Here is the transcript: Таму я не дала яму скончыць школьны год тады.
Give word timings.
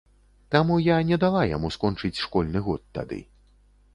Таму 0.53 0.77
я 0.85 0.95
не 1.09 1.19
дала 1.25 1.43
яму 1.49 1.69
скончыць 1.77 2.21
школьны 2.23 2.59
год 2.69 2.81
тады. 2.99 3.21